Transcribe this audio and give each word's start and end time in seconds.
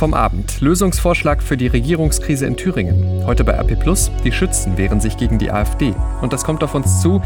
vom 0.00 0.14
Abend. 0.14 0.62
Lösungsvorschlag 0.62 1.42
für 1.42 1.58
die 1.58 1.66
Regierungskrise 1.66 2.46
in 2.46 2.56
Thüringen. 2.56 3.22
Heute 3.26 3.44
bei 3.44 3.52
RP 3.52 3.78
Plus. 3.78 4.10
Die 4.24 4.32
Schützen 4.32 4.78
wehren 4.78 4.98
sich 4.98 5.18
gegen 5.18 5.38
die 5.38 5.50
AfD. 5.50 5.94
Und 6.22 6.32
das 6.32 6.42
kommt 6.42 6.64
auf 6.64 6.74
uns 6.74 7.02
zu. 7.02 7.20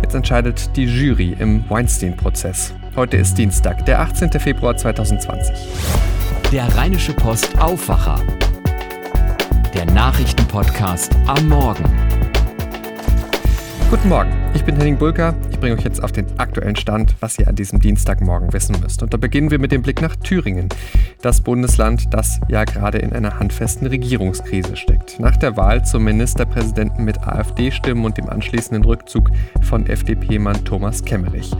Jetzt 0.00 0.14
entscheidet 0.14 0.76
die 0.76 0.84
Jury 0.84 1.36
im 1.40 1.68
Weinstein-Prozess. 1.68 2.72
Heute 2.94 3.16
ist 3.16 3.36
Dienstag, 3.36 3.84
der 3.84 4.00
18. 4.00 4.30
Februar 4.38 4.76
2020. 4.76 5.56
Der 6.52 6.72
Rheinische 6.76 7.14
Post 7.14 7.60
Aufwacher. 7.60 8.20
Der 9.74 9.86
Nachrichtenpodcast 9.86 11.10
am 11.26 11.48
Morgen. 11.48 11.84
Guten 13.90 14.08
Morgen, 14.08 14.30
ich 14.54 14.64
bin 14.64 14.76
Henning 14.76 14.96
Bulka. 14.96 15.34
Ich 15.50 15.58
bringe 15.58 15.76
euch 15.76 15.84
jetzt 15.84 16.02
auf 16.02 16.12
den 16.12 16.26
aktuellen 16.38 16.76
Stand, 16.76 17.14
was 17.20 17.38
ihr 17.38 17.48
an 17.48 17.54
diesem 17.54 17.80
Dienstagmorgen 17.80 18.52
wissen 18.52 18.76
müsst. 18.80 19.02
Und 19.02 19.12
da 19.12 19.16
beginnen 19.16 19.50
wir 19.50 19.58
mit 19.58 19.72
dem 19.72 19.82
Blick 19.82 20.00
nach 20.00 20.16
Thüringen, 20.16 20.68
das 21.22 21.40
Bundesland, 21.40 22.12
das 22.12 22.40
ja 22.48 22.64
gerade 22.64 22.98
in 22.98 23.12
einer 23.12 23.38
handfesten 23.38 23.86
Regierungskrise 23.86 24.76
steckt. 24.76 25.20
Nach 25.20 25.36
der 25.36 25.56
Wahl 25.56 25.84
zum 25.84 26.04
Ministerpräsidenten 26.04 27.04
mit 27.04 27.26
AfD-Stimmen 27.26 28.04
und 28.04 28.18
dem 28.18 28.28
anschließenden 28.28 28.84
Rückzug 28.84 29.30
von 29.62 29.86
FDP-Mann 29.86 30.64
Thomas 30.64 31.04
Kemmerich. 31.04 31.52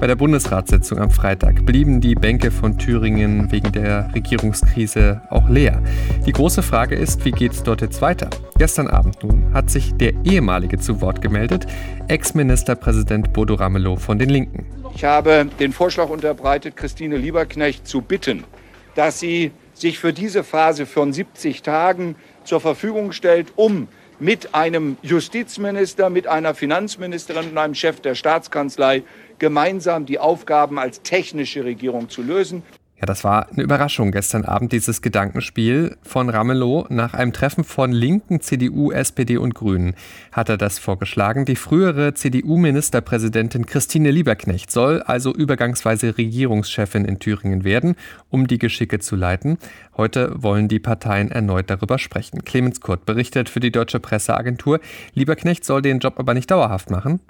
Bei 0.00 0.06
der 0.06 0.16
Bundesratssitzung 0.16 0.98
am 0.98 1.10
Freitag 1.10 1.64
blieben 1.64 2.00
die 2.00 2.14
Bänke 2.14 2.50
von 2.50 2.78
Thüringen 2.78 3.50
wegen 3.52 3.72
der 3.72 4.12
Regierungskrise 4.14 5.22
auch 5.30 5.48
leer. 5.48 5.80
Die 6.26 6.32
große 6.32 6.62
Frage 6.62 6.94
ist, 6.94 7.22
wie 7.26 7.32
geht 7.32 7.52
es 7.52 7.62
dort 7.62 7.82
jetzt 7.82 8.00
weiter? 8.00 8.30
Gestern 8.56 8.88
Abend 8.88 9.22
nun 9.22 9.52
hat 9.52 9.68
sich 9.68 9.92
der 9.92 10.14
ehemalige 10.24 10.78
zu 10.78 11.02
Wort 11.02 11.20
gemeldet, 11.20 11.66
Ex-Ministerpräsident 12.08 13.34
Bodo 13.34 13.52
Ramelow 13.56 13.96
von 13.96 14.18
den 14.18 14.30
Linken. 14.30 14.64
Ich 14.94 15.04
habe 15.04 15.46
den 15.60 15.72
Vorschlag 15.72 16.08
unterbreitet, 16.08 16.76
Christine 16.76 17.18
Lieberknecht 17.18 17.86
zu 17.86 18.00
bitten, 18.00 18.44
dass 18.94 19.20
sie 19.20 19.52
sich 19.74 19.98
für 19.98 20.14
diese 20.14 20.44
Phase 20.44 20.86
von 20.86 21.12
70 21.12 21.60
Tagen 21.60 22.16
zur 22.44 22.60
Verfügung 22.60 23.12
stellt, 23.12 23.52
um 23.56 23.88
mit 24.18 24.54
einem 24.54 24.96
Justizminister, 25.02 26.08
mit 26.08 26.26
einer 26.26 26.54
Finanzministerin 26.54 27.50
und 27.50 27.58
einem 27.58 27.74
Chef 27.74 28.00
der 28.00 28.14
Staatskanzlei 28.14 29.02
gemeinsam 29.38 30.06
die 30.06 30.18
Aufgaben 30.18 30.78
als 30.78 31.02
technische 31.02 31.64
Regierung 31.64 32.08
zu 32.08 32.22
lösen. 32.22 32.62
Ja, 33.04 33.06
das 33.06 33.22
war 33.22 33.50
eine 33.50 33.62
Überraschung 33.62 34.12
gestern 34.12 34.46
Abend, 34.46 34.72
dieses 34.72 35.02
Gedankenspiel 35.02 35.98
von 36.00 36.30
Ramelow. 36.30 36.86
Nach 36.88 37.12
einem 37.12 37.34
Treffen 37.34 37.62
von 37.62 37.92
Linken, 37.92 38.40
CDU, 38.40 38.92
SPD 38.92 39.36
und 39.36 39.54
Grünen 39.54 39.94
hat 40.32 40.48
er 40.48 40.56
das 40.56 40.78
vorgeschlagen. 40.78 41.44
Die 41.44 41.56
frühere 41.56 42.14
CDU-Ministerpräsidentin 42.14 43.66
Christine 43.66 44.10
Lieberknecht 44.10 44.70
soll 44.70 45.02
also 45.02 45.34
übergangsweise 45.34 46.16
Regierungschefin 46.16 47.04
in 47.04 47.18
Thüringen 47.18 47.62
werden, 47.62 47.96
um 48.30 48.46
die 48.46 48.56
Geschicke 48.56 49.00
zu 49.00 49.16
leiten. 49.16 49.58
Heute 49.96 50.32
wollen 50.36 50.68
die 50.68 50.80
Parteien 50.80 51.30
erneut 51.30 51.70
darüber 51.70 51.98
sprechen. 51.98 52.44
Clemens 52.44 52.80
Kurt 52.80 53.06
berichtet 53.06 53.48
für 53.48 53.60
die 53.60 53.70
Deutsche 53.70 54.00
Presseagentur. 54.00 54.80
Lieberknecht 55.12 55.64
soll 55.64 55.82
den 55.82 56.00
Job 56.00 56.14
aber 56.18 56.34
nicht 56.34 56.50
dauerhaft 56.50 56.90
machen. 56.90 57.20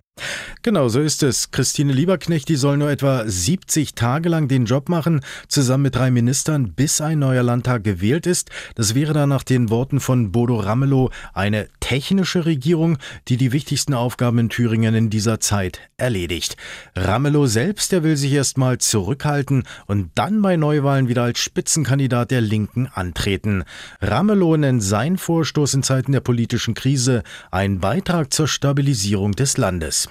Genau, 0.63 0.89
so 0.89 1.01
ist 1.01 1.23
es. 1.23 1.51
Christine 1.51 1.93
Lieberknecht, 1.93 2.49
die 2.49 2.57
soll 2.57 2.77
nur 2.77 2.91
etwa 2.91 3.25
70 3.27 3.95
Tage 3.95 4.29
lang 4.29 4.49
den 4.49 4.65
Job 4.65 4.89
machen, 4.89 5.21
zusammen 5.49 5.83
mit 5.83 5.97
drei 5.97 6.11
Ministern, 6.11 6.73
bis 6.73 7.01
ein 7.01 7.19
neuer 7.19 7.43
Landtag 7.43 7.83
gewählt 7.85 8.27
ist. 8.27 8.51
Das 8.77 8.95
wäre 8.95 9.13
dann 9.13 9.29
nach 9.29 9.43
den 9.43 9.71
Worten 9.71 10.01
von 10.01 10.31
Bodo 10.31 10.57
Ramelow 10.57 11.11
eine 11.33 11.69
technische 11.85 12.47
Regierung, 12.47 12.97
die 13.29 13.37
die 13.37 13.53
wichtigsten 13.53 13.93
Aufgaben 13.93 14.39
in 14.39 14.49
Thüringen 14.49 14.95
in 14.95 15.11
dieser 15.11 15.39
Zeit 15.39 15.81
erledigt. 15.99 16.57
Ramelow 16.97 17.47
selbst, 17.47 17.93
der 17.93 18.03
will 18.03 18.17
sich 18.17 18.33
erstmal 18.33 18.79
zurückhalten 18.79 19.65
und 19.85 20.11
dann 20.15 20.41
bei 20.41 20.57
Neuwahlen 20.57 21.09
wieder 21.09 21.25
als 21.25 21.41
Spitzenkandidat 21.41 22.31
der 22.31 22.41
Linken 22.41 22.87
antreten. 22.87 23.65
Ramelow 24.01 24.57
nennt 24.57 24.83
sein 24.83 25.19
Vorstoß 25.19 25.75
in 25.75 25.83
Zeiten 25.83 26.13
der 26.13 26.21
politischen 26.21 26.73
Krise 26.73 27.23
einen 27.51 27.81
Beitrag 27.81 28.33
zur 28.33 28.49
Stabilisierung 28.49 29.33
des 29.33 29.59
Landes. 29.59 30.09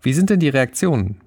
Wie 0.00 0.12
sind 0.12 0.30
denn 0.30 0.38
die 0.38 0.50
Reaktionen? 0.50 1.20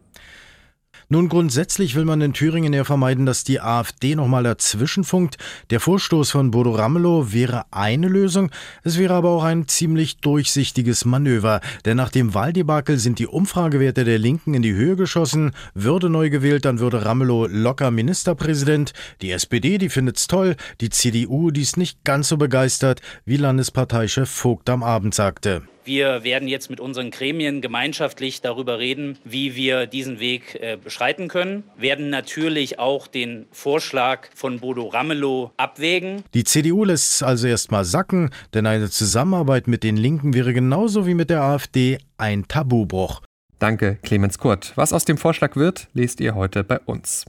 Nun, 1.11 1.27
grundsätzlich 1.27 1.95
will 1.95 2.05
man 2.05 2.21
in 2.21 2.31
Thüringen 2.31 2.71
ja 2.71 2.85
vermeiden, 2.85 3.25
dass 3.25 3.43
die 3.43 3.59
AfD 3.59 4.15
nochmal 4.15 4.43
dazwischenfunkt. 4.43 5.37
Der 5.69 5.81
Vorstoß 5.81 6.31
von 6.31 6.51
Bodo 6.51 6.71
Ramelow 6.71 7.33
wäre 7.33 7.65
eine 7.69 8.07
Lösung. 8.07 8.49
Es 8.83 8.97
wäre 8.97 9.15
aber 9.15 9.31
auch 9.31 9.43
ein 9.43 9.67
ziemlich 9.67 10.19
durchsichtiges 10.19 11.03
Manöver. 11.03 11.59
Denn 11.83 11.97
nach 11.97 12.11
dem 12.11 12.33
Wahldebakel 12.33 12.97
sind 12.97 13.19
die 13.19 13.27
Umfragewerte 13.27 14.05
der 14.05 14.19
Linken 14.19 14.53
in 14.53 14.61
die 14.61 14.71
Höhe 14.71 14.95
geschossen. 14.95 15.51
Würde 15.73 16.09
neu 16.09 16.29
gewählt, 16.29 16.63
dann 16.63 16.79
würde 16.79 17.03
Ramelow 17.03 17.45
locker 17.45 17.91
Ministerpräsident. 17.91 18.93
Die 19.21 19.31
SPD, 19.31 19.79
die 19.79 19.89
findet's 19.89 20.27
toll. 20.27 20.55
Die 20.79 20.91
CDU, 20.91 21.51
die 21.51 21.63
ist 21.63 21.75
nicht 21.75 22.05
ganz 22.05 22.29
so 22.29 22.37
begeistert, 22.37 23.01
wie 23.25 23.35
Landesparteichef 23.35 24.29
Vogt 24.29 24.69
am 24.69 24.81
Abend 24.81 25.13
sagte. 25.13 25.63
Wir 25.83 26.23
werden 26.23 26.47
jetzt 26.47 26.69
mit 26.69 26.79
unseren 26.79 27.11
Gremien 27.11 27.61
gemeinschaftlich 27.61 28.41
darüber 28.41 28.79
reden, 28.79 29.17
wie 29.23 29.55
wir 29.55 29.87
diesen 29.87 30.19
Weg 30.19 30.55
äh, 30.61 30.77
beschreiten 30.81 31.27
können, 31.27 31.63
werden 31.77 32.09
natürlich 32.09 32.79
auch 32.79 33.07
den 33.07 33.45
Vorschlag 33.51 34.27
von 34.35 34.59
Bodo 34.59 34.87
Ramelow 34.87 35.51
abwägen. 35.57 36.23
Die 36.33 36.43
CDU 36.43 36.83
lässt 36.83 37.13
es 37.13 37.23
also 37.23 37.47
erstmal 37.47 37.85
sacken, 37.85 38.29
denn 38.53 38.65
eine 38.65 38.89
Zusammenarbeit 38.89 39.67
mit 39.67 39.83
den 39.83 39.97
Linken 39.97 40.33
wäre 40.33 40.53
genauso 40.53 41.07
wie 41.07 41.13
mit 41.13 41.29
der 41.29 41.41
AfD 41.41 41.97
ein 42.17 42.47
Tabubruch. 42.47 43.21
Danke, 43.59 43.97
Clemens 44.01 44.39
Kurt. 44.39 44.73
Was 44.75 44.93
aus 44.93 45.05
dem 45.05 45.17
Vorschlag 45.17 45.55
wird, 45.55 45.87
lest 45.93 46.19
ihr 46.19 46.35
heute 46.35 46.63
bei 46.63 46.79
uns. 46.79 47.25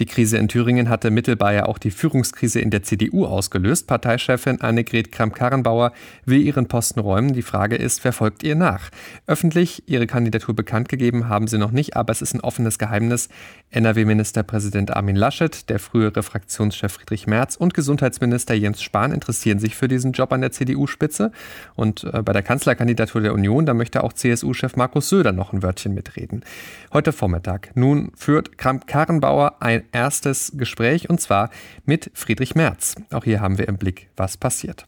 Die 0.00 0.06
Krise 0.06 0.38
in 0.38 0.48
Thüringen 0.48 0.88
hatte 0.88 1.12
mittelbar 1.12 1.52
ja 1.52 1.66
auch 1.66 1.78
die 1.78 1.92
Führungskrise 1.92 2.58
in 2.58 2.70
der 2.70 2.82
CDU 2.82 3.26
ausgelöst. 3.26 3.86
Parteichefin 3.86 4.60
Annegret 4.60 5.12
Kramp-Karrenbauer 5.12 5.92
will 6.24 6.42
ihren 6.42 6.66
Posten 6.66 6.98
räumen. 6.98 7.32
Die 7.32 7.42
Frage 7.42 7.76
ist, 7.76 8.02
wer 8.02 8.12
folgt 8.12 8.42
ihr 8.42 8.56
nach? 8.56 8.90
Öffentlich 9.28 9.84
ihre 9.86 10.08
Kandidatur 10.08 10.56
bekannt 10.56 10.88
gegeben 10.88 11.28
haben 11.28 11.46
sie 11.46 11.58
noch 11.58 11.70
nicht, 11.70 11.94
aber 11.94 12.10
es 12.10 12.22
ist 12.22 12.34
ein 12.34 12.40
offenes 12.40 12.80
Geheimnis. 12.80 13.28
NRW-Ministerpräsident 13.70 14.96
Armin 14.96 15.14
Laschet, 15.14 15.68
der 15.70 15.78
frühere 15.78 16.24
Fraktionschef 16.24 16.94
Friedrich 16.94 17.28
Merz 17.28 17.54
und 17.54 17.72
Gesundheitsminister 17.72 18.54
Jens 18.54 18.82
Spahn 18.82 19.12
interessieren 19.12 19.60
sich 19.60 19.76
für 19.76 19.86
diesen 19.86 20.10
Job 20.10 20.32
an 20.32 20.40
der 20.40 20.50
CDU-Spitze. 20.50 21.30
Und 21.76 22.02
äh, 22.02 22.20
bei 22.22 22.32
der 22.32 22.42
Kanzlerkandidatur 22.42 23.20
der 23.20 23.32
Union, 23.32 23.64
da 23.64 23.74
möchte 23.74 24.02
auch 24.02 24.12
CSU-Chef 24.12 24.74
Markus 24.74 25.08
Söder 25.08 25.30
noch 25.30 25.52
ein 25.52 25.62
Wörtchen 25.62 25.94
mitreden. 25.94 26.44
Heute 26.92 27.12
Vormittag. 27.12 27.70
Nun 27.76 28.10
führt 28.16 28.58
Kramp-Karrenbauer 28.58 29.62
ein 29.62 29.83
erstes 29.92 30.52
Gespräch 30.56 31.10
und 31.10 31.20
zwar 31.20 31.50
mit 31.84 32.10
Friedrich 32.14 32.54
Merz. 32.54 32.94
Auch 33.10 33.24
hier 33.24 33.40
haben 33.40 33.58
wir 33.58 33.68
im 33.68 33.78
Blick, 33.78 34.08
was 34.16 34.36
passiert. 34.36 34.86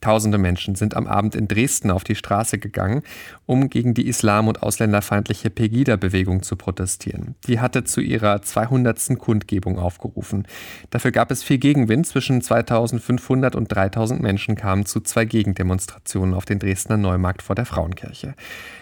Tausende 0.00 0.38
Menschen 0.38 0.74
sind 0.74 0.96
am 0.96 1.06
Abend 1.06 1.34
in 1.34 1.48
Dresden 1.48 1.90
auf 1.90 2.04
die 2.04 2.14
Straße 2.14 2.58
gegangen, 2.58 3.02
um 3.46 3.68
gegen 3.68 3.94
die 3.94 4.06
islam- 4.06 4.48
und 4.48 4.62
ausländerfeindliche 4.62 5.50
Pegida-Bewegung 5.50 6.42
zu 6.42 6.56
protestieren. 6.56 7.34
Die 7.46 7.60
hatte 7.60 7.84
zu 7.84 8.00
ihrer 8.00 8.42
200. 8.42 9.18
Kundgebung 9.18 9.78
aufgerufen. 9.78 10.46
Dafür 10.90 11.10
gab 11.10 11.30
es 11.30 11.42
viel 11.42 11.58
Gegenwind. 11.58 12.06
Zwischen 12.06 12.40
2500 12.40 13.56
und 13.56 13.68
3000 13.68 14.22
Menschen 14.22 14.54
kamen 14.54 14.86
zu 14.86 15.00
zwei 15.00 15.24
Gegendemonstrationen 15.24 16.34
auf 16.34 16.44
den 16.44 16.58
Dresdner 16.58 16.96
Neumarkt 16.96 17.42
vor 17.42 17.56
der 17.56 17.66
Frauenkirche. 17.66 18.34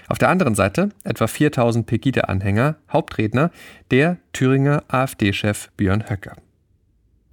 Auf 0.08 0.18
der 0.18 0.28
anderen 0.28 0.54
Seite 0.54 0.90
etwa 1.04 1.26
4000 1.26 1.86
Pegida-Anhänger, 1.86 2.76
Hauptredner 2.92 3.50
der 3.90 4.18
Thüringer 4.32 4.84
AfD-Chef 4.88 5.70
Björn 5.76 6.08
Höcke. 6.08 6.32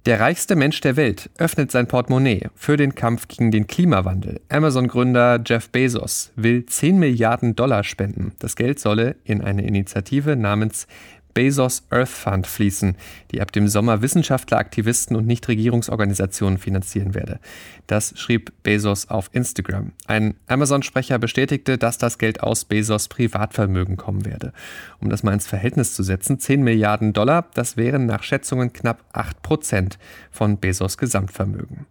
Der 0.06 0.20
reichste 0.20 0.54
Mensch 0.54 0.82
der 0.82 0.96
Welt 0.96 1.30
öffnet 1.38 1.72
sein 1.72 1.86
Portemonnaie 1.86 2.50
für 2.54 2.76
den 2.76 2.94
Kampf 2.94 3.26
gegen 3.26 3.50
den 3.50 3.66
Klimawandel. 3.66 4.38
Amazon-Gründer 4.50 5.40
Jeff 5.46 5.70
Bezos 5.70 6.30
will 6.36 6.66
10 6.66 6.98
Milliarden 6.98 7.56
Dollar 7.56 7.84
spenden. 7.84 8.32
Das 8.38 8.54
Geld 8.54 8.78
solle 8.78 9.16
in 9.24 9.40
eine 9.40 9.66
Initiative 9.66 10.36
namens 10.36 10.86
Bezos 11.34 11.82
Earth 11.90 12.08
Fund 12.08 12.46
fließen, 12.46 12.96
die 13.32 13.40
ab 13.40 13.52
dem 13.52 13.68
Sommer 13.68 14.00
Wissenschaftler, 14.00 14.58
Aktivisten 14.58 15.16
und 15.16 15.26
Nichtregierungsorganisationen 15.26 16.58
finanzieren 16.58 17.14
werde. 17.14 17.40
Das 17.86 18.18
schrieb 18.18 18.52
Bezos 18.62 19.08
auf 19.08 19.28
Instagram. 19.32 19.92
Ein 20.06 20.34
Amazon-Sprecher 20.46 21.18
bestätigte, 21.18 21.76
dass 21.76 21.98
das 21.98 22.18
Geld 22.18 22.42
aus 22.42 22.64
Bezos 22.64 23.08
Privatvermögen 23.08 23.96
kommen 23.96 24.24
werde. 24.24 24.52
Um 25.00 25.10
das 25.10 25.22
mal 25.22 25.34
ins 25.34 25.46
Verhältnis 25.46 25.94
zu 25.94 26.02
setzen, 26.02 26.38
10 26.38 26.62
Milliarden 26.62 27.12
Dollar, 27.12 27.48
das 27.54 27.76
wären 27.76 28.06
nach 28.06 28.22
Schätzungen 28.22 28.72
knapp 28.72 29.04
8 29.12 29.42
Prozent 29.42 29.98
von 30.30 30.58
Bezos 30.58 30.96
Gesamtvermögen. 30.96 31.86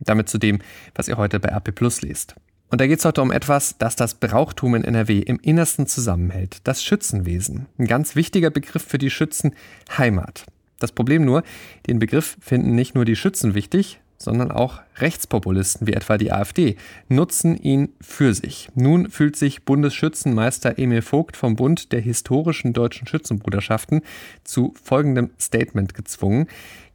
Damit 0.00 0.28
zu 0.28 0.38
dem, 0.38 0.60
was 0.94 1.08
ihr 1.08 1.16
heute 1.16 1.40
bei 1.40 1.48
RP 1.48 1.74
Plus 1.74 2.02
lest. 2.02 2.36
Und 2.70 2.80
da 2.80 2.86
geht 2.86 2.98
es 2.98 3.04
heute 3.04 3.22
um 3.22 3.32
etwas, 3.32 3.76
das 3.78 3.96
das 3.96 4.14
Brauchtum 4.14 4.74
in 4.74 4.84
NRW 4.84 5.20
im 5.20 5.38
Innersten 5.40 5.86
zusammenhält, 5.86 6.58
das 6.64 6.82
Schützenwesen. 6.82 7.66
Ein 7.78 7.86
ganz 7.86 8.14
wichtiger 8.14 8.50
Begriff 8.50 8.82
für 8.82 8.98
die 8.98 9.10
Schützen, 9.10 9.54
Heimat. 9.96 10.44
Das 10.78 10.92
Problem 10.92 11.24
nur, 11.24 11.42
den 11.86 11.98
Begriff 11.98 12.36
finden 12.40 12.74
nicht 12.74 12.94
nur 12.94 13.04
die 13.04 13.16
Schützen 13.16 13.54
wichtig, 13.54 14.00
sondern 14.18 14.50
auch 14.50 14.80
Rechtspopulisten 14.96 15.86
wie 15.86 15.92
etwa 15.92 16.18
die 16.18 16.32
AfD 16.32 16.76
nutzen 17.08 17.56
ihn 17.56 17.90
für 18.00 18.34
sich. 18.34 18.68
Nun 18.74 19.10
fühlt 19.10 19.36
sich 19.36 19.64
Bundesschützenmeister 19.64 20.78
Emil 20.78 21.02
Vogt 21.02 21.36
vom 21.36 21.56
Bund 21.56 21.92
der 21.92 22.00
historischen 22.00 22.72
deutschen 22.72 23.06
Schützenbruderschaften 23.06 24.02
zu 24.44 24.74
folgendem 24.82 25.30
Statement 25.40 25.94
gezwungen. 25.94 26.48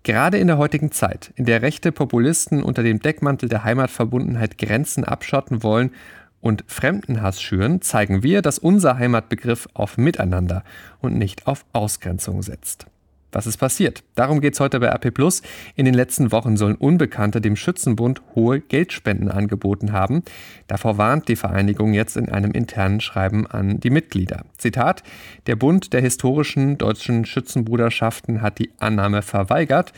Gerade 0.03 0.38
in 0.38 0.47
der 0.47 0.57
heutigen 0.57 0.91
Zeit, 0.91 1.31
in 1.38 1.45
der 1.45 1.61
rechte 1.61 1.94
Populisten 1.94 2.61
unter 2.61 2.83
dem 2.83 3.00
Deckmantel 3.00 3.47
der 3.47 3.63
Heimatverbundenheit 3.63 4.57
Grenzen 4.57 5.05
abschotten 5.05 5.63
wollen 5.63 5.91
und 6.41 6.65
Fremdenhass 6.67 7.41
schüren, 7.41 7.81
zeigen 7.81 8.21
wir, 8.21 8.41
dass 8.41 8.59
unser 8.59 8.97
Heimatbegriff 8.97 9.69
auf 9.73 9.97
Miteinander 9.97 10.65
und 11.00 11.17
nicht 11.17 11.47
auf 11.47 11.63
Ausgrenzung 11.71 12.44
setzt. 12.44 12.85
Was 13.33 13.47
ist 13.47 13.57
passiert? 13.57 14.03
Darum 14.13 14.41
geht 14.41 14.53
es 14.53 14.59
heute 14.59 14.80
bei 14.80 14.89
Plus. 14.89 15.41
In 15.75 15.85
den 15.85 15.95
letzten 15.95 16.31
Wochen 16.31 16.56
sollen 16.56 16.75
Unbekannte 16.75 17.41
dem 17.41 17.56
Schützenbund 17.56 18.21
hohe 18.35 18.62
Geldspenden 18.62 19.30
angeboten 19.30 19.91
haben. 19.91 20.24
Davor 20.68 21.00
warnt 21.00 21.27
die 21.27 21.35
Vereinigung 21.35 21.94
jetzt 21.94 22.15
in 22.15 22.30
einem 22.30 22.51
internen 22.51 23.01
Schreiben 23.01 23.47
an 23.47 23.80
die 23.80 23.89
Mitglieder. 23.89 24.45
Zitat: 24.57 25.01
Der 25.47 25.56
Bund 25.56 25.94
der 25.94 26.01
historischen 26.01 26.77
deutschen 26.77 27.25
Schützenbruderschaften 27.25 28.41
hat 28.41 28.59
die 28.59 28.71
Annahme 28.77 29.24
verweigert, 29.24 29.94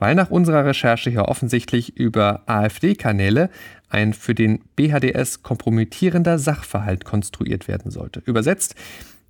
weil 0.00 0.16
nach 0.16 0.30
unserer 0.30 0.64
Recherche 0.64 1.10
hier 1.10 1.26
offensichtlich 1.26 1.96
über 1.96 2.42
AfD-Kanäle 2.46 3.50
ein 3.88 4.14
für 4.14 4.34
den 4.34 4.60
BHDS 4.74 5.42
kompromittierender 5.42 6.38
Sachverhalt 6.38 7.04
konstruiert 7.04 7.68
werden 7.68 7.90
sollte. 7.90 8.20
Übersetzt, 8.24 8.74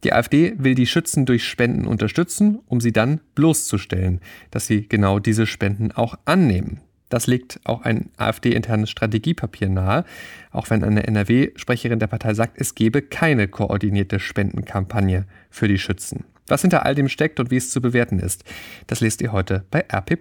die 0.05 0.13
AfD 0.13 0.55
will 0.57 0.75
die 0.75 0.87
Schützen 0.87 1.27
durch 1.27 1.45
Spenden 1.45 1.87
unterstützen, 1.87 2.61
um 2.67 2.81
sie 2.81 2.93
dann 2.93 3.21
bloßzustellen, 3.35 4.21
dass 4.51 4.67
sie 4.67 4.89
genau 4.89 5.19
diese 5.19 5.47
Spenden 5.47 5.93
auch 5.93 6.15
annehmen. 6.25 6.81
Das 7.11 7.27
legt 7.27 7.61
auch 7.65 7.83
ein 7.83 8.11
AfD-internes 8.17 8.89
Strategiepapier 8.89 9.69
nahe, 9.69 10.05
auch 10.53 10.71
wenn 10.71 10.85
eine 10.85 11.07
NRW-Sprecherin 11.07 11.99
der 11.99 12.07
Partei 12.07 12.35
sagt, 12.35 12.59
es 12.59 12.75
gebe 12.77 13.03
keine 13.03 13.49
koordinierte 13.49 14.21
Spendenkampagne 14.21 15.27
für 15.51 15.67
die 15.67 15.79
Schützen. 15.79 16.25
Was 16.47 16.63
hinter 16.63 16.87
all 16.87 16.95
dem 16.95 17.09
steckt 17.09 17.41
und 17.41 17.51
wie 17.51 17.57
es 17.57 17.71
zu 17.71 17.81
bewerten 17.81 18.21
ist, 18.21 18.45
das 18.87 19.01
lest 19.01 19.23
ihr 19.23 19.33
heute 19.33 19.65
bei 19.71 19.85
RP. 19.93 20.19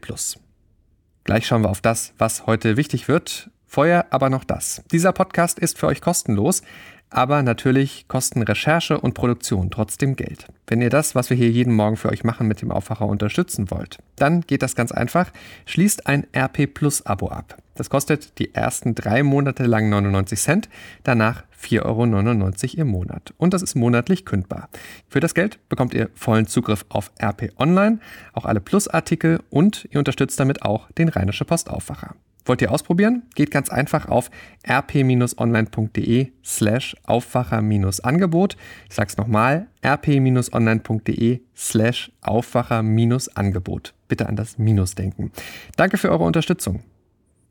Gleich 1.23 1.45
schauen 1.45 1.63
wir 1.63 1.69
auf 1.69 1.81
das, 1.81 2.13
was 2.17 2.47
heute 2.47 2.75
wichtig 2.75 3.07
wird. 3.07 3.51
Vorher 3.69 4.11
aber 4.11 4.31
noch 4.31 4.43
das. 4.43 4.81
Dieser 4.91 5.13
Podcast 5.13 5.59
ist 5.59 5.77
für 5.77 5.87
euch 5.87 6.01
kostenlos. 6.01 6.63
Aber 7.11 7.41
natürlich 7.41 8.07
kosten 8.07 8.43
Recherche 8.43 8.99
und 8.99 9.13
Produktion 9.13 9.71
trotzdem 9.71 10.15
Geld. 10.15 10.45
Wenn 10.67 10.81
ihr 10.81 10.91
das, 10.91 11.15
was 11.15 11.31
wir 11.31 11.37
hier 11.37 11.49
jeden 11.49 11.73
Morgen 11.73 11.97
für 11.97 12.09
euch 12.09 12.23
machen, 12.23 12.47
mit 12.47 12.61
dem 12.61 12.71
Aufwacher 12.71 13.07
unterstützen 13.07 13.71
wollt, 13.71 13.97
dann 14.15 14.41
geht 14.41 14.61
das 14.61 14.75
ganz 14.75 14.91
einfach. 14.91 15.31
Schließt 15.65 16.05
ein 16.05 16.27
RP 16.35 16.71
Plus 16.71 17.05
Abo 17.05 17.29
ab. 17.29 17.57
Das 17.73 17.89
kostet 17.89 18.37
die 18.37 18.53
ersten 18.53 18.93
drei 18.93 19.23
Monate 19.23 19.65
lang 19.65 19.89
99 19.89 20.39
Cent, 20.39 20.69
danach 21.03 21.43
4,99 21.59 21.83
Euro 22.75 22.81
im 22.81 22.87
Monat. 22.87 23.33
Und 23.37 23.53
das 23.53 23.63
ist 23.63 23.75
monatlich 23.75 24.25
kündbar. 24.25 24.69
Für 25.07 25.19
das 25.19 25.33
Geld 25.33 25.59
bekommt 25.69 25.93
ihr 25.93 26.09
vollen 26.13 26.45
Zugriff 26.45 26.85
auf 26.89 27.11
RP 27.21 27.53
Online, 27.57 27.99
auch 28.33 28.45
alle 28.45 28.61
Plus-Artikel 28.61 29.41
und 29.49 29.87
ihr 29.91 29.99
unterstützt 29.99 30.39
damit 30.39 30.61
auch 30.61 30.91
den 30.91 31.09
Rheinische 31.09 31.45
Postaufwacher. 31.45 32.15
Wollt 32.49 32.63
ihr 32.63 32.71
ausprobieren? 32.71 33.21
Geht 33.35 33.51
ganz 33.51 33.69
einfach 33.69 34.07
auf 34.07 34.31
rp-online.de 34.67 36.31
slash 36.43 36.95
Aufwacher-Angebot. 37.05 38.57
Ich 38.89 38.95
sag's 38.95 39.17
nochmal, 39.17 39.67
rp-online.de 39.85 41.41
slash 41.55 42.11
Aufwacher-Angebot. 42.21 43.93
Bitte 44.07 44.27
an 44.27 44.35
das 44.35 44.57
Minus 44.57 44.95
denken. 44.95 45.31
Danke 45.77 45.99
für 45.99 46.09
eure 46.09 46.23
Unterstützung. 46.23 46.81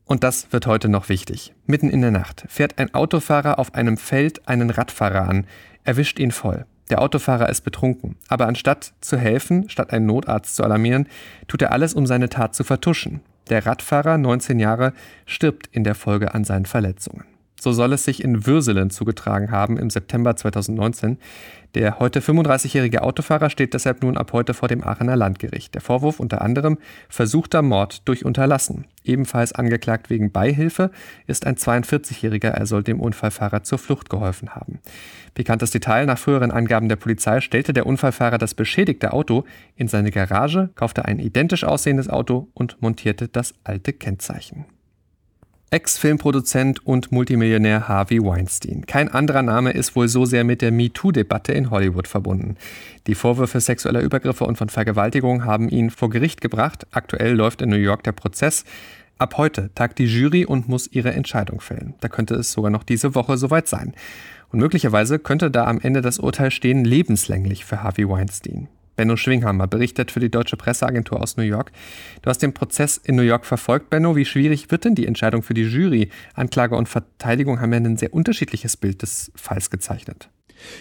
Und 0.04 0.24
das 0.24 0.52
wird 0.52 0.66
heute 0.66 0.88
noch 0.88 1.08
wichtig. 1.08 1.54
Mitten 1.64 1.90
in 1.90 2.00
der 2.00 2.10
Nacht 2.10 2.46
fährt 2.48 2.80
ein 2.80 2.92
Autofahrer 2.92 3.60
auf 3.60 3.76
einem 3.76 3.98
Feld 3.98 4.48
einen 4.48 4.70
Radfahrer 4.70 5.28
an, 5.28 5.46
erwischt 5.84 6.18
ihn 6.18 6.32
voll. 6.32 6.66
Der 6.90 7.02
Autofahrer 7.02 7.48
ist 7.50 7.60
betrunken, 7.60 8.16
aber 8.26 8.48
anstatt 8.48 8.94
zu 9.00 9.16
helfen, 9.16 9.68
statt 9.68 9.92
einen 9.92 10.06
Notarzt 10.06 10.56
zu 10.56 10.64
alarmieren, 10.64 11.06
tut 11.46 11.62
er 11.62 11.70
alles, 11.70 11.94
um 11.94 12.04
seine 12.04 12.28
Tat 12.30 12.56
zu 12.56 12.64
vertuschen. 12.64 13.20
Der 13.50 13.66
Radfahrer, 13.66 14.18
19 14.18 14.58
Jahre, 14.58 14.92
stirbt 15.26 15.68
in 15.72 15.84
der 15.84 15.94
Folge 15.94 16.34
an 16.34 16.44
seinen 16.44 16.66
Verletzungen. 16.66 17.24
So 17.60 17.72
soll 17.72 17.92
es 17.92 18.04
sich 18.04 18.22
in 18.22 18.46
Würselen 18.46 18.90
zugetragen 18.90 19.50
haben 19.50 19.78
im 19.78 19.90
September 19.90 20.36
2019. 20.36 21.18
Der 21.74 21.98
heute 21.98 22.20
35-jährige 22.20 23.02
Autofahrer 23.02 23.50
steht 23.50 23.74
deshalb 23.74 24.02
nun 24.02 24.16
ab 24.16 24.32
heute 24.32 24.54
vor 24.54 24.68
dem 24.68 24.82
Aachener 24.82 25.16
Landgericht. 25.16 25.74
Der 25.74 25.80
Vorwurf 25.80 26.20
unter 26.20 26.40
anderem 26.40 26.78
versuchter 27.08 27.60
Mord 27.62 28.08
durch 28.08 28.24
Unterlassen. 28.24 28.86
Ebenfalls 29.04 29.52
angeklagt 29.52 30.08
wegen 30.08 30.30
Beihilfe 30.30 30.90
ist 31.26 31.46
ein 31.46 31.56
42-jähriger, 31.56 32.48
er 32.48 32.66
soll 32.66 32.82
dem 32.82 33.00
Unfallfahrer 33.00 33.64
zur 33.64 33.78
Flucht 33.78 34.08
geholfen 34.08 34.50
haben. 34.50 34.78
Pikantes 35.34 35.70
Detail, 35.70 36.06
nach 36.06 36.18
früheren 36.18 36.50
Angaben 36.50 36.88
der 36.88 36.96
Polizei 36.96 37.40
stellte 37.40 37.72
der 37.72 37.86
Unfallfahrer 37.86 38.38
das 38.38 38.54
beschädigte 38.54 39.12
Auto 39.12 39.44
in 39.76 39.88
seine 39.88 40.10
Garage, 40.10 40.70
kaufte 40.74 41.04
ein 41.04 41.18
identisch 41.18 41.64
aussehendes 41.64 42.08
Auto 42.08 42.48
und 42.54 42.80
montierte 42.80 43.28
das 43.28 43.54
alte 43.64 43.92
Kennzeichen. 43.92 44.64
Ex-Filmproduzent 45.70 46.86
und 46.86 47.12
Multimillionär 47.12 47.88
Harvey 47.88 48.22
Weinstein. 48.22 48.86
Kein 48.86 49.08
anderer 49.08 49.42
Name 49.42 49.72
ist 49.72 49.94
wohl 49.94 50.08
so 50.08 50.24
sehr 50.24 50.42
mit 50.42 50.62
der 50.62 50.72
MeToo-Debatte 50.72 51.52
in 51.52 51.70
Hollywood 51.70 52.08
verbunden. 52.08 52.56
Die 53.06 53.14
Vorwürfe 53.14 53.60
sexueller 53.60 54.00
Übergriffe 54.00 54.44
und 54.44 54.56
von 54.56 54.70
Vergewaltigung 54.70 55.44
haben 55.44 55.68
ihn 55.68 55.90
vor 55.90 56.08
Gericht 56.08 56.40
gebracht. 56.40 56.86
Aktuell 56.92 57.34
läuft 57.34 57.60
in 57.60 57.68
New 57.68 57.76
York 57.76 58.02
der 58.02 58.12
Prozess. 58.12 58.64
Ab 59.18 59.36
heute 59.36 59.70
tagt 59.74 59.98
die 59.98 60.06
Jury 60.06 60.46
und 60.46 60.70
muss 60.70 60.86
ihre 60.90 61.12
Entscheidung 61.12 61.60
fällen. 61.60 61.92
Da 62.00 62.08
könnte 62.08 62.34
es 62.36 62.50
sogar 62.50 62.70
noch 62.70 62.82
diese 62.82 63.14
Woche 63.14 63.36
soweit 63.36 63.68
sein. 63.68 63.92
Und 64.50 64.60
möglicherweise 64.60 65.18
könnte 65.18 65.50
da 65.50 65.66
am 65.66 65.80
Ende 65.80 66.00
das 66.00 66.18
Urteil 66.18 66.50
stehen 66.50 66.82
lebenslänglich 66.84 67.66
für 67.66 67.82
Harvey 67.82 68.08
Weinstein. 68.08 68.68
Benno 68.98 69.14
Schwinghammer 69.14 69.68
berichtet 69.68 70.10
für 70.10 70.18
die 70.18 70.28
Deutsche 70.28 70.56
Presseagentur 70.56 71.22
aus 71.22 71.36
New 71.36 71.44
York. 71.44 71.70
Du 72.22 72.30
hast 72.30 72.42
den 72.42 72.52
Prozess 72.52 72.96
in 72.96 73.14
New 73.14 73.22
York 73.22 73.46
verfolgt, 73.46 73.90
Benno. 73.90 74.16
Wie 74.16 74.24
schwierig 74.24 74.72
wird 74.72 74.84
denn 74.84 74.96
die 74.96 75.06
Entscheidung 75.06 75.44
für 75.44 75.54
die 75.54 75.62
Jury? 75.62 76.10
Anklage 76.34 76.74
und 76.74 76.88
Verteidigung 76.88 77.60
haben 77.60 77.72
ja 77.72 77.78
ein 77.78 77.96
sehr 77.96 78.12
unterschiedliches 78.12 78.76
Bild 78.76 79.02
des 79.02 79.30
Falls 79.36 79.70
gezeichnet. 79.70 80.30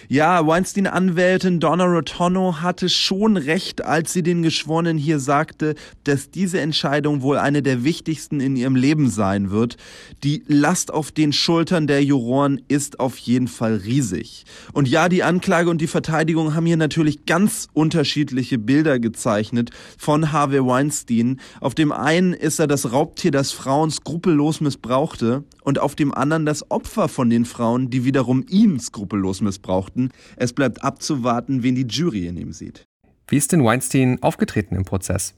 Ja, 0.08 0.46
Weinstein-Anwältin 0.46 1.60
Donna 1.60 1.84
Rotono 1.84 2.60
hatte 2.60 2.88
schon 2.88 3.36
recht, 3.36 3.84
als 3.84 4.12
sie 4.12 4.22
den 4.22 4.42
Geschworenen 4.42 4.98
hier 4.98 5.18
sagte, 5.18 5.74
dass 6.04 6.30
diese 6.30 6.60
Entscheidung 6.60 7.22
wohl 7.22 7.38
eine 7.38 7.62
der 7.62 7.84
wichtigsten 7.84 8.40
in 8.40 8.56
ihrem 8.56 8.74
Leben 8.74 9.10
sein 9.10 9.50
wird. 9.50 9.76
Die 10.24 10.42
Last 10.46 10.92
auf 10.92 11.12
den 11.12 11.32
Schultern 11.32 11.86
der 11.86 12.02
Juroren 12.02 12.60
ist 12.68 13.00
auf 13.00 13.18
jeden 13.18 13.48
Fall 13.48 13.76
riesig. 13.76 14.44
Und 14.72 14.88
ja, 14.88 15.08
die 15.08 15.22
Anklage 15.22 15.70
und 15.70 15.80
die 15.80 15.86
Verteidigung 15.86 16.54
haben 16.54 16.66
hier 16.66 16.76
natürlich 16.76 17.26
ganz 17.26 17.68
unterschiedliche 17.72 18.58
Bilder 18.58 18.98
gezeichnet 18.98 19.70
von 19.98 20.32
Harvey 20.32 20.64
Weinstein. 20.64 21.40
Auf 21.60 21.74
dem 21.74 21.92
einen 21.92 22.32
ist 22.32 22.58
er 22.58 22.66
das 22.66 22.92
Raubtier, 22.92 23.30
das 23.30 23.52
Frauen 23.52 23.90
skrupellos 23.90 24.60
missbrauchte 24.60 25.44
und 25.62 25.78
auf 25.78 25.94
dem 25.94 26.14
anderen 26.14 26.46
das 26.46 26.70
Opfer 26.70 27.08
von 27.08 27.30
den 27.30 27.44
Frauen, 27.44 27.90
die 27.90 28.04
wiederum 28.04 28.44
ihn 28.48 28.80
skrupellos 28.80 29.40
missbrauchten 29.40 29.67
brauchten. 29.68 30.10
Es 30.36 30.52
bleibt 30.52 30.82
abzuwarten, 30.82 31.62
wen 31.62 31.74
die 31.74 31.86
Jury 31.86 32.26
in 32.26 32.36
ihm 32.36 32.52
sieht. 32.52 32.86
Wie 33.28 33.36
ist 33.36 33.52
denn 33.52 33.62
Weinstein 33.62 34.18
aufgetreten 34.22 34.74
im 34.74 34.84
Prozess? 34.84 35.34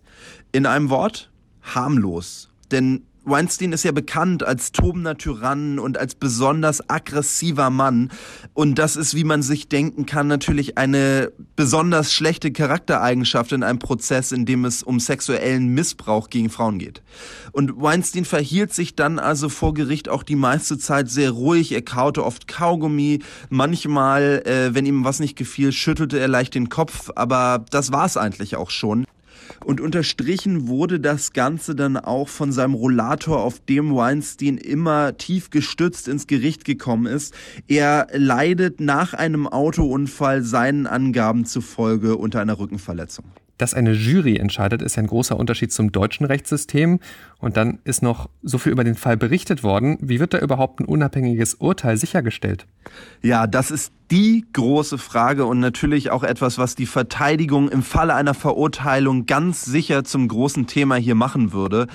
In 0.52 0.64
einem 0.64 0.88
Wort, 0.90 1.30
harmlos. 1.62 2.48
Denn 2.70 3.02
Weinstein 3.30 3.72
ist 3.72 3.84
ja 3.84 3.92
bekannt 3.92 4.42
als 4.42 4.72
tobender 4.72 5.16
Tyrann 5.16 5.78
und 5.78 5.96
als 5.96 6.14
besonders 6.14 6.90
aggressiver 6.90 7.70
Mann. 7.70 8.10
Und 8.54 8.74
das 8.78 8.96
ist, 8.96 9.14
wie 9.14 9.24
man 9.24 9.42
sich 9.42 9.68
denken 9.68 10.04
kann, 10.04 10.26
natürlich 10.26 10.76
eine 10.76 11.32
besonders 11.56 12.12
schlechte 12.12 12.50
Charaktereigenschaft 12.50 13.52
in 13.52 13.62
einem 13.62 13.78
Prozess, 13.78 14.32
in 14.32 14.46
dem 14.46 14.64
es 14.64 14.82
um 14.82 15.00
sexuellen 15.00 15.68
Missbrauch 15.68 16.28
gegen 16.28 16.50
Frauen 16.50 16.78
geht. 16.78 17.02
Und 17.52 17.80
Weinstein 17.80 18.24
verhielt 18.24 18.74
sich 18.74 18.96
dann 18.96 19.18
also 19.18 19.48
vor 19.48 19.74
Gericht 19.74 20.08
auch 20.08 20.22
die 20.22 20.36
meiste 20.36 20.76
Zeit 20.78 21.08
sehr 21.08 21.30
ruhig. 21.30 21.72
Er 21.72 21.82
kaute 21.82 22.24
oft 22.24 22.48
Kaugummi. 22.48 23.20
Manchmal, 23.48 24.42
äh, 24.44 24.74
wenn 24.74 24.86
ihm 24.86 25.04
was 25.04 25.20
nicht 25.20 25.36
gefiel, 25.36 25.72
schüttelte 25.72 26.18
er 26.18 26.28
leicht 26.28 26.54
den 26.54 26.68
Kopf. 26.68 27.10
Aber 27.14 27.64
das 27.70 27.92
war 27.92 28.06
es 28.06 28.16
eigentlich 28.16 28.56
auch 28.56 28.70
schon. 28.70 29.06
Und 29.64 29.80
unterstrichen 29.80 30.68
wurde 30.68 31.00
das 31.00 31.32
Ganze 31.32 31.74
dann 31.74 31.96
auch 31.96 32.28
von 32.28 32.52
seinem 32.52 32.74
Rollator, 32.74 33.42
auf 33.42 33.60
dem 33.60 33.94
Weinstein 33.94 34.58
immer 34.58 35.16
tief 35.16 35.50
gestützt 35.50 36.08
ins 36.08 36.26
Gericht 36.26 36.64
gekommen 36.64 37.06
ist. 37.06 37.34
Er 37.68 38.06
leidet 38.12 38.80
nach 38.80 39.14
einem 39.14 39.46
Autounfall 39.46 40.42
seinen 40.42 40.86
Angaben 40.86 41.44
zufolge 41.44 42.16
unter 42.16 42.40
einer 42.40 42.58
Rückenverletzung. 42.58 43.24
Dass 43.60 43.74
eine 43.74 43.92
Jury 43.92 44.36
entscheidet, 44.36 44.80
ist 44.80 44.96
ein 44.96 45.06
großer 45.06 45.36
Unterschied 45.36 45.70
zum 45.70 45.92
deutschen 45.92 46.24
Rechtssystem. 46.24 46.98
Und 47.40 47.58
dann 47.58 47.78
ist 47.84 48.02
noch 48.02 48.30
so 48.42 48.56
viel 48.56 48.72
über 48.72 48.84
den 48.84 48.94
Fall 48.94 49.18
berichtet 49.18 49.62
worden. 49.62 49.98
Wie 50.00 50.18
wird 50.18 50.32
da 50.32 50.38
überhaupt 50.38 50.80
ein 50.80 50.86
unabhängiges 50.86 51.56
Urteil 51.56 51.98
sichergestellt? 51.98 52.66
Ja, 53.22 53.46
das 53.46 53.70
ist 53.70 53.92
die 54.10 54.44
große 54.52 54.98
Frage 54.98 55.44
und 55.44 55.60
natürlich 55.60 56.10
auch 56.10 56.24
etwas, 56.24 56.58
was 56.58 56.74
die 56.74 56.86
Verteidigung 56.86 57.68
im 57.68 57.82
Falle 57.82 58.14
einer 58.14 58.34
Verurteilung 58.34 59.26
ganz 59.26 59.64
sicher 59.64 60.02
zum 60.02 60.26
großen 60.26 60.66
Thema 60.66 60.96
hier 60.96 61.14
machen 61.14 61.52
würde. 61.52 61.86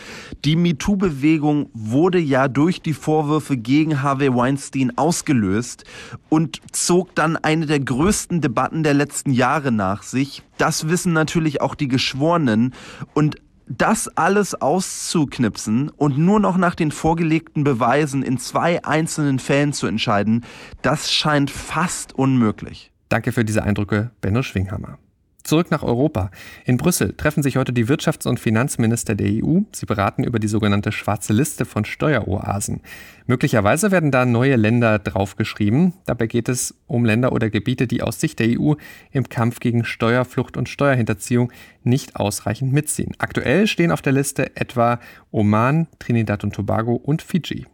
Die 0.46 0.56
MeToo-Bewegung 0.56 1.70
wurde 1.74 2.20
ja 2.20 2.48
durch 2.48 2.82
die 2.82 2.94
Vorwürfe 2.94 3.58
gegen 3.58 4.02
Harvey 4.02 4.34
Weinstein 4.34 4.98
ausgelöst 4.98 5.84
und 6.30 6.62
zog 6.72 7.14
dann 7.16 7.36
eine 7.36 7.66
der 7.66 7.82
größten 7.82 8.40
Debatten 8.40 8.84
der 8.84 8.94
letzten 8.94 9.32
Jahre 9.32 9.74
nach 9.74 10.04
sich. 10.04 10.42
Das 10.58 10.88
wissen 10.88 11.12
natürlich 11.12 11.60
auch 11.60 11.76
die 11.76 11.90
Geschworenen 11.90 12.74
und 13.14 13.36
das 13.68 14.08
alles 14.18 14.56
auszuknipsen 14.56 15.90
und 15.90 16.18
nur 16.18 16.40
noch 16.40 16.58
nach 16.58 16.76
den 16.76 16.92
vorgelegten 16.92 17.64
Beweisen 17.64 18.24
in 18.24 18.38
zwei 18.38 18.84
einzelnen 18.84 19.40
Fällen 19.40 19.74
zu 19.74 19.88
entscheiden, 19.88 20.46
das 20.82 21.12
scheint 21.12 21.52
fast 21.52 22.14
unmöglich. 22.14 22.92
Danke 23.10 23.32
für 23.32 23.46
diese 23.46 23.64
Eindrücke, 23.64 24.12
Benno 24.22 24.42
Schwinghammer. 24.42 24.98
Zurück 25.46 25.70
nach 25.70 25.84
Europa. 25.84 26.32
In 26.66 26.78
Brüssel 26.78 27.14
treffen 27.16 27.44
sich 27.44 27.56
heute 27.56 27.72
die 27.72 27.86
Wirtschafts- 27.86 28.28
und 28.28 28.40
Finanzminister 28.40 29.14
der 29.14 29.28
EU. 29.28 29.60
Sie 29.72 29.86
beraten 29.86 30.24
über 30.24 30.40
die 30.40 30.48
sogenannte 30.48 30.92
schwarze 30.92 31.34
Liste 31.34 31.66
von 31.66 31.86
Steueroasen. 31.86 32.82
Möglicherweise 33.28 33.92
werden 33.92 34.10
da 34.10 34.26
neue 34.26 34.56
Länder 34.56 34.98
draufgeschrieben. 34.98 35.94
Dabei 36.08 36.26
geht 36.26 36.50
es 36.50 36.74
um 36.88 37.06
Länder 37.06 37.32
oder 37.32 37.52
Gebiete, 37.52 37.86
die 37.86 38.02
aus 38.02 38.20
Sicht 38.20 38.40
der 38.40 38.60
EU 38.60 38.74
im 39.12 39.30
Kampf 39.30 39.60
gegen 39.60 39.86
Steuerflucht 39.86 40.58
und 40.58 40.68
Steuerhinterziehung 40.68 41.54
nicht 41.84 42.16
ausreichend 42.16 42.74
mitziehen. 42.74 43.14
Aktuell 43.20 43.68
stehen 43.68 43.92
auf 43.92 44.02
der 44.02 44.14
Liste 44.14 44.56
etwa 44.56 45.00
Oman, 45.30 45.86
Trinidad 46.00 46.44
und 46.44 46.56
Tobago 46.56 46.96
und 46.96 47.22
Fiji. 47.22 47.68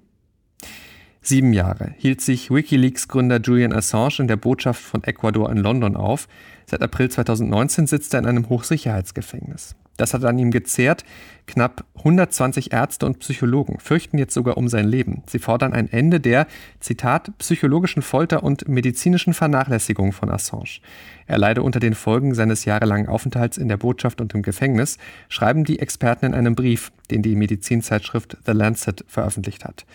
Sieben 1.24 1.54
Jahre 1.54 1.94
hielt 1.98 2.20
sich 2.20 2.50
Wikileaks-Gründer 2.50 3.40
Julian 3.42 3.74
Assange 3.74 4.16
in 4.18 4.28
der 4.28 4.38
Botschaft 4.38 4.82
von 4.82 5.04
Ecuador 5.04 5.52
in 5.52 5.58
London 5.58 5.96
auf. 5.96 6.28
Seit 6.66 6.82
April 6.82 7.12
2019 7.12 7.86
sitzt 7.86 8.16
er 8.16 8.22
in 8.22 8.26
einem 8.26 8.50
Hochsicherheitsgefängnis. 8.50 9.76
Das 9.98 10.16
hat 10.16 10.26
an 10.26 10.40
ihm 10.40 10.50
gezehrt. 10.50 11.04
Knapp 11.46 11.86
120 11.98 12.74
Ärzte 12.74 13.06
und 13.06 13.20
Psychologen 13.20 13.78
fürchten 13.80 14.18
jetzt 14.18 14.34
sogar 14.34 14.58
um 14.58 14.68
sein 14.68 14.88
Leben. 14.88 15.22
Sie 15.28 15.38
fordern 15.38 15.74
ein 15.74 15.92
Ende 15.92 16.20
der, 16.20 16.48
Zitat, 16.80 17.38
psychologischen 17.38 18.02
Folter 18.02 18.42
und 18.42 18.68
medizinischen 18.68 19.36
Vernachlässigung 19.36 20.14
von 20.14 20.32
Assange. 20.32 20.80
Er 21.28 21.38
leide 21.38 21.62
unter 21.62 21.80
den 21.80 21.94
Folgen 21.94 22.34
seines 22.34 22.66
jahrelangen 22.66 23.08
Aufenthalts 23.08 23.60
in 23.60 23.68
der 23.68 23.78
Botschaft 23.78 24.22
und 24.22 24.34
im 24.34 24.42
Gefängnis, 24.42 24.98
schreiben 25.30 25.66
die 25.66 25.78
Experten 25.78 26.26
in 26.26 26.34
einem 26.34 26.56
Brief, 26.56 26.92
den 27.12 27.22
die 27.22 27.36
Medizinzeitschrift 27.36 28.38
The 28.48 28.54
Lancet 28.54 29.06
veröffentlicht 29.08 29.66
hat. 29.66 29.86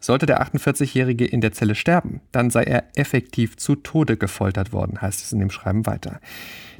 Sollte 0.00 0.26
der 0.26 0.42
48-Jährige 0.42 1.24
in 1.24 1.40
der 1.40 1.52
Zelle 1.52 1.74
sterben, 1.74 2.20
dann 2.32 2.50
sei 2.50 2.64
er 2.64 2.84
effektiv 2.94 3.56
zu 3.56 3.74
Tode 3.74 4.16
gefoltert 4.16 4.72
worden, 4.72 5.00
heißt 5.00 5.22
es 5.22 5.32
in 5.32 5.40
dem 5.40 5.50
Schreiben 5.50 5.86
weiter. 5.86 6.20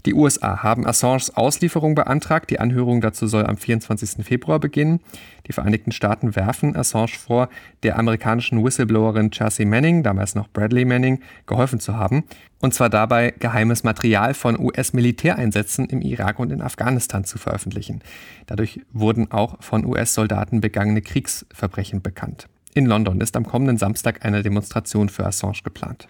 Die 0.06 0.14
USA 0.14 0.62
haben 0.62 0.86
Assanges 0.86 1.36
Auslieferung 1.36 1.94
beantragt. 1.94 2.50
Die 2.50 2.60
Anhörung 2.60 3.00
dazu 3.00 3.26
soll 3.26 3.44
am 3.44 3.56
24. 3.56 4.24
Februar 4.24 4.60
beginnen. 4.60 5.00
Die 5.46 5.52
Vereinigten 5.52 5.92
Staaten 5.92 6.36
werfen 6.36 6.76
Assange 6.76 7.18
vor, 7.18 7.48
der 7.82 7.98
amerikanischen 7.98 8.64
Whistleblowerin 8.64 9.32
Chelsea 9.32 9.66
Manning, 9.66 10.02
damals 10.02 10.34
noch 10.34 10.48
Bradley 10.48 10.84
Manning, 10.84 11.20
geholfen 11.46 11.80
zu 11.80 11.96
haben. 11.96 12.24
Und 12.60 12.74
zwar 12.74 12.90
dabei, 12.90 13.34
geheimes 13.38 13.82
Material 13.82 14.34
von 14.34 14.58
US-Militäreinsätzen 14.58 15.86
im 15.86 16.00
Irak 16.00 16.38
und 16.38 16.52
in 16.52 16.62
Afghanistan 16.62 17.24
zu 17.24 17.38
veröffentlichen. 17.38 18.00
Dadurch 18.46 18.80
wurden 18.92 19.30
auch 19.32 19.62
von 19.62 19.84
US-Soldaten 19.84 20.60
begangene 20.60 21.02
Kriegsverbrechen 21.02 22.02
bekannt. 22.02 22.48
In 22.74 22.86
London 22.86 23.20
ist 23.20 23.36
am 23.36 23.46
kommenden 23.46 23.76
Samstag 23.76 24.24
eine 24.24 24.42
Demonstration 24.42 25.08
für 25.08 25.26
Assange 25.26 25.62
geplant. 25.64 26.08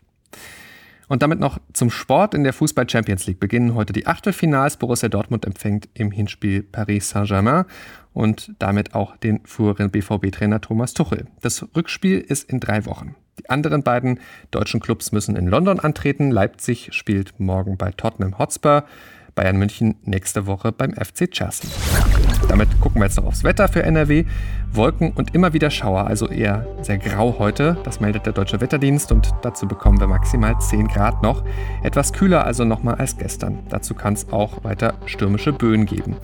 Und 1.09 1.23
damit 1.23 1.41
noch 1.41 1.59
zum 1.73 1.91
Sport. 1.91 2.35
In 2.35 2.45
der 2.45 2.53
Fußball 2.53 2.89
Champions 2.89 3.27
League 3.27 3.41
beginnen 3.41 3.75
heute 3.75 3.93
die 3.93 4.07
Achtelfinals. 4.07 4.77
Borussia 4.77 5.09
Dortmund 5.09 5.47
empfängt 5.47 5.89
im 5.95 6.11
Hinspiel 6.11 6.63
Paris 6.63 7.09
Saint-Germain 7.11 7.65
und 8.13 8.53
damit 8.59 8.95
auch 8.95 9.17
den 9.17 9.41
früheren 9.45 9.91
BVB-Trainer 9.91 10.61
Thomas 10.61 10.93
Tuchel. 10.93 11.27
Das 11.41 11.67
Rückspiel 11.75 12.21
ist 12.21 12.51
in 12.51 12.61
drei 12.61 12.85
Wochen. 12.85 13.15
Die 13.39 13.49
anderen 13.49 13.83
beiden 13.83 14.21
deutschen 14.51 14.81
Clubs 14.81 15.13
müssen 15.13 15.37
in 15.37 15.47
London 15.47 15.81
antreten. 15.81 16.31
Leipzig 16.31 16.91
spielt 16.93 17.39
morgen 17.41 17.79
bei 17.79 17.91
Tottenham 17.93 18.39
Hotspur. 18.39 18.85
Bayern 19.35 19.57
München 19.57 19.95
nächste 20.03 20.47
Woche 20.47 20.73
beim 20.73 20.93
FC 20.93 21.31
Chelsea. 21.31 21.71
Damit 22.49 22.81
gucken 22.81 23.01
wir 23.01 23.07
jetzt 23.07 23.17
noch 23.17 23.27
aufs 23.27 23.45
Wetter 23.45 23.69
für 23.69 23.83
NRW. 23.83 24.25
Wolken 24.73 25.13
und 25.13 25.35
immer 25.35 25.53
wieder 25.53 25.71
Schauer, 25.71 26.07
also 26.07 26.29
eher 26.29 26.67
sehr 26.83 26.99
grau 26.99 27.37
heute. 27.39 27.79
Das 27.85 28.01
meldet 28.01 28.27
der 28.27 28.33
Deutsche 28.33 28.61
Wetterdienst 28.61 29.11
und 29.13 29.33
dazu 29.43 29.67
bekommen 29.67 29.99
wir 29.99 30.07
maximal 30.07 30.59
10 30.59 30.89
Grad 30.89 31.23
noch. 31.23 31.43
Etwas 31.83 32.13
kühler 32.13 32.45
also 32.45 32.65
nochmal 32.65 32.97
als 32.97 33.17
gestern. 33.17 33.61
Dazu 33.71 33.95
kann 33.95 34.13
es 34.13 34.31
auch 34.31 34.63
weiter 34.65 34.95
stürmische 35.07 35.53
Böen 35.53 35.87
geben. 35.87 36.17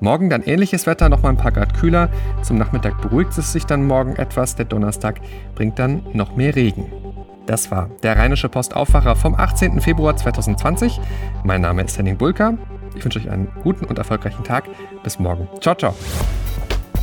Morgen 0.00 0.30
dann 0.30 0.42
ähnliches 0.44 0.86
Wetter, 0.86 1.08
nochmal 1.08 1.32
ein 1.32 1.38
paar 1.38 1.52
Grad 1.52 1.74
kühler. 1.74 2.08
Zum 2.42 2.56
Nachmittag 2.56 3.02
beruhigt 3.02 3.36
es 3.36 3.52
sich 3.52 3.66
dann 3.66 3.84
morgen 3.84 4.16
etwas. 4.16 4.54
Der 4.54 4.64
Donnerstag 4.64 5.20
bringt 5.54 5.78
dann 5.78 6.02
noch 6.12 6.36
mehr 6.36 6.54
Regen. 6.54 6.86
Das 7.46 7.70
war 7.70 7.90
der 8.02 8.16
Rheinische 8.16 8.48
Postaufwacher 8.48 9.16
vom 9.16 9.34
18. 9.34 9.80
Februar 9.80 10.16
2020. 10.16 11.00
Mein 11.44 11.62
Name 11.62 11.82
ist 11.82 11.98
Henning 11.98 12.16
Bulka. 12.18 12.58
Ich 12.94 13.04
wünsche 13.04 13.18
euch 13.18 13.30
einen 13.30 13.48
guten 13.62 13.84
und 13.84 13.98
erfolgreichen 13.98 14.44
Tag. 14.44 14.64
Bis 15.02 15.18
morgen. 15.18 15.48
Ciao, 15.60 15.74
ciao. 15.74 15.94